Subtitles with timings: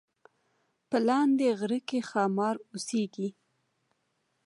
[0.89, 3.29] په لاندې غره کې ښامار اوسیږي